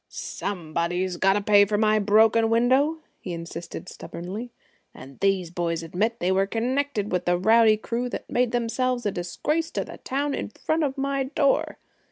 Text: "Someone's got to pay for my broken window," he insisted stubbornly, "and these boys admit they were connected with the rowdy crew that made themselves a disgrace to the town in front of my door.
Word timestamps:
"Someone's 0.07 1.17
got 1.17 1.33
to 1.33 1.41
pay 1.41 1.63
for 1.63 1.77
my 1.77 1.99
broken 1.99 2.49
window," 2.49 2.97
he 3.19 3.33
insisted 3.33 3.87
stubbornly, 3.87 4.49
"and 4.95 5.19
these 5.19 5.51
boys 5.51 5.83
admit 5.83 6.17
they 6.19 6.31
were 6.31 6.47
connected 6.47 7.11
with 7.11 7.25
the 7.25 7.37
rowdy 7.37 7.77
crew 7.77 8.09
that 8.09 8.27
made 8.27 8.51
themselves 8.51 9.05
a 9.05 9.11
disgrace 9.11 9.69
to 9.69 9.85
the 9.85 9.99
town 9.99 10.33
in 10.33 10.49
front 10.49 10.83
of 10.83 10.97
my 10.97 11.25
door. 11.25 11.77